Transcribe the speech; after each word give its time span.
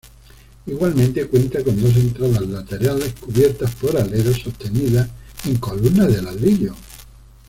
Igualmente 0.65 1.27
cuenta 1.27 1.63
con 1.63 1.79
dos 1.79 1.95
entradas 1.95 2.41
laterales 2.47 3.13
cubiertas 3.19 3.75
por 3.75 3.95
aleros 3.95 4.39
sostenidas 4.39 5.07
en 5.45 5.57
columnas 5.57 6.07
de 6.11 6.21
ladrillo. 6.23 6.73